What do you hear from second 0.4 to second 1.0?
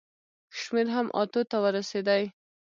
شمېر